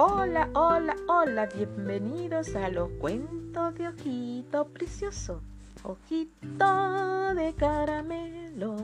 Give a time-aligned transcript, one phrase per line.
[0.00, 5.40] Hola, hola, hola, bienvenidos a los cuentos de Ojito Precioso,
[5.82, 8.76] Ojito de Caramelo.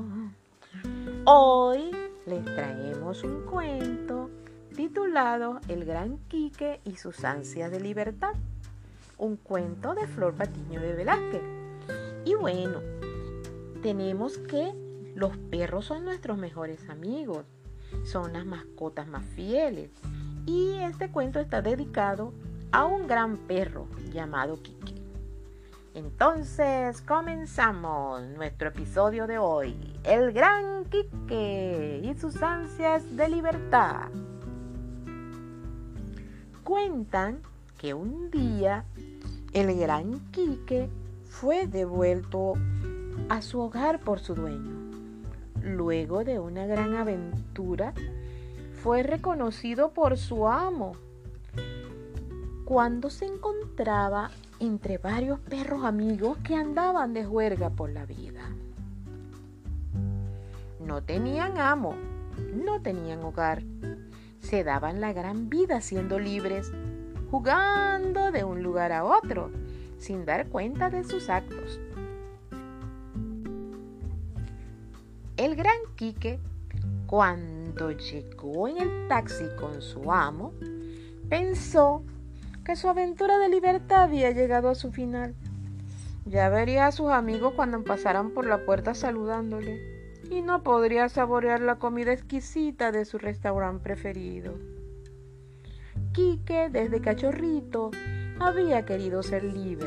[1.25, 1.93] Hoy
[2.27, 4.29] les traemos un cuento
[4.75, 8.33] titulado El Gran Quique y sus ansias de libertad,
[9.17, 11.43] un cuento de Flor Patiño de Velázquez.
[12.25, 12.81] Y bueno,
[13.83, 14.73] tenemos que
[15.15, 17.45] los perros son nuestros mejores amigos,
[18.03, 19.91] son las mascotas más fieles
[20.47, 22.33] y este cuento está dedicado
[22.73, 24.95] a un gran perro llamado Kiki.
[25.95, 34.09] Entonces comenzamos nuestro episodio de hoy, el gran Kike y sus ansias de libertad.
[36.65, 37.41] Cuentan
[37.79, 38.85] que un día
[39.53, 40.89] el gran Quique
[41.29, 42.55] fue devuelto
[43.29, 44.75] a su hogar por su dueño.
[45.63, 47.95] Luego de una gran aventura,
[48.85, 50.93] fue reconocido por su amo
[52.67, 58.43] cuando se encontraba entre varios perros amigos que andaban de juerga por la vida.
[60.81, 61.95] No tenían amo,
[62.63, 63.63] no tenían hogar,
[64.41, 66.71] se daban la gran vida siendo libres,
[67.31, 69.51] jugando de un lugar a otro,
[69.97, 71.81] sin dar cuenta de sus actos.
[75.39, 76.39] El gran Quique
[77.15, 80.53] cuando llegó en el taxi con su amo,
[81.29, 82.03] pensó
[82.65, 85.37] que su aventura de libertad había llegado a su final.
[86.27, 89.81] Ya vería a sus amigos cuando pasaran por la puerta saludándole
[90.29, 94.55] y no podría saborear la comida exquisita de su restaurante preferido.
[96.13, 97.93] Quique, desde cachorrito,
[98.41, 99.87] había querido ser libre.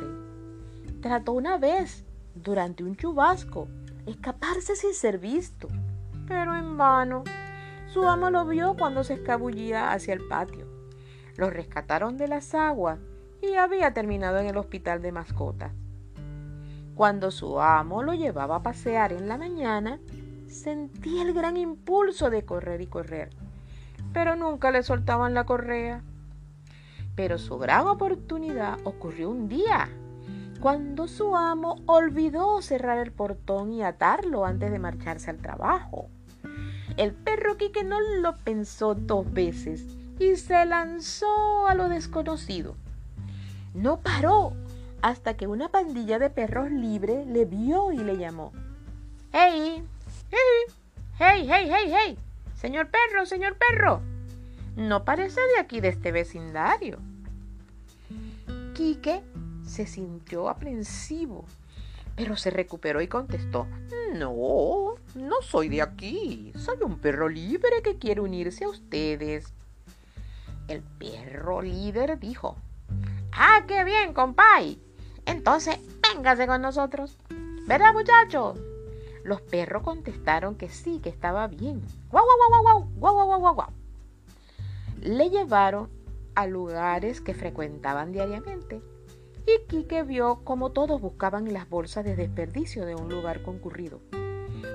[1.02, 2.06] Trató una vez,
[2.36, 3.68] durante un chubasco,
[4.06, 5.68] escaparse sin ser visto
[6.28, 7.24] pero en vano.
[7.88, 10.68] Su amo lo vio cuando se escabullía hacia el patio.
[11.38, 13.00] Lo rescataron de las aguas
[13.42, 15.72] y había terminado en el hospital de mascotas.
[16.96, 20.00] Cuando su amo lo llevaba a pasear en la mañana,
[20.48, 23.30] sentía el gran impulso de correr y correr,
[24.14, 26.02] pero nunca le soltaban la correa.
[27.16, 29.90] Pero su gran oportunidad ocurrió un día,
[30.60, 36.10] cuando su amo olvidó cerrar el portón y atarlo antes de marcharse al trabajo.
[36.98, 39.86] El perro Quique no lo pensó dos veces
[40.20, 42.76] y se lanzó a lo desconocido.
[43.74, 44.54] No paró
[45.02, 48.52] hasta que una pandilla de perros libres le vio y le llamó.
[49.32, 49.84] ¡Hey!
[50.32, 50.76] ¡Hey!
[51.20, 52.18] ¡Hey, hey, hey, hey!
[52.56, 54.02] Señor perro, señor perro.
[54.76, 56.98] No parece de aquí, de este vecindario.
[58.74, 59.22] Quique
[59.68, 61.46] se sintió aprensivo,
[62.16, 63.68] pero se recuperó y contestó,
[64.14, 69.54] no, no soy de aquí, soy un perro libre que quiere unirse a ustedes.
[70.68, 72.56] El perro líder dijo,
[73.32, 74.82] ah, qué bien, compay.
[75.26, 77.18] Entonces, véngase con nosotros.
[77.68, 78.58] ¿Verdad, muchachos?
[79.24, 81.82] Los perros contestaron que sí, que estaba bien.
[82.10, 83.70] ¡Guau, guau, guau, guau, guau, guau, guau, guau!
[85.02, 85.90] Le llevaron
[86.34, 88.82] a lugares que frecuentaban diariamente
[89.48, 94.02] y Quique vio cómo todos buscaban las bolsas de desperdicio de un lugar concurrido,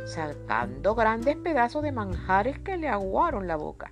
[0.07, 3.91] sacando grandes pedazos de manjares que le aguaron la boca.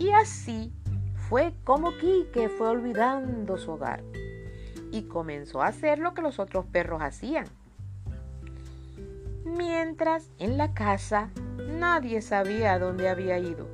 [0.00, 0.72] Y así
[1.28, 4.02] fue como Quique fue olvidando su hogar
[4.90, 7.46] y comenzó a hacer lo que los otros perros hacían.
[9.44, 13.68] Mientras en la casa nadie sabía dónde había ido.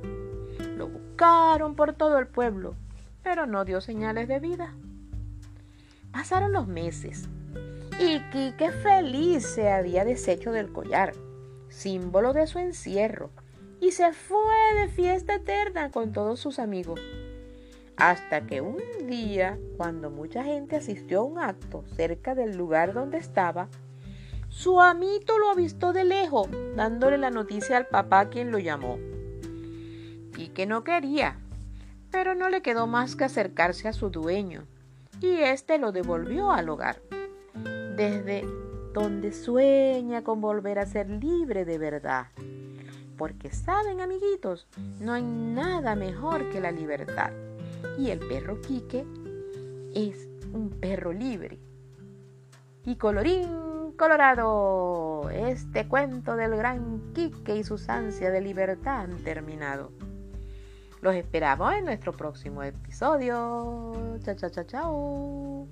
[0.77, 2.75] Lo buscaron por todo el pueblo,
[3.23, 4.73] pero no dio señales de vida.
[6.13, 7.27] Pasaron los meses
[7.99, 11.13] y Quique feliz se había deshecho del collar,
[11.69, 13.31] símbolo de su encierro,
[13.81, 17.01] y se fue de fiesta eterna con todos sus amigos.
[17.97, 23.17] Hasta que un día, cuando mucha gente asistió a un acto cerca del lugar donde
[23.17, 23.67] estaba,
[24.49, 28.99] su amito lo avistó de lejos, dándole la noticia al papá quien lo llamó.
[30.35, 31.39] Quique no quería,
[32.11, 34.67] pero no le quedó más que acercarse a su dueño
[35.23, 37.01] y éste lo devolvió al hogar,
[37.95, 38.45] desde
[38.93, 42.27] donde sueña con volver a ser libre de verdad.
[43.17, 44.67] Porque saben, amiguitos,
[44.99, 47.31] no hay nada mejor que la libertad.
[47.97, 49.05] Y el perro Quique
[49.95, 51.57] es un perro libre.
[52.83, 59.91] Y colorín colorado, este cuento del gran Quique y sus ansias de libertad han terminado.
[61.03, 63.91] Los esperamos en nuestro próximo episodio.
[64.23, 65.67] Chao, chao, chao, chao.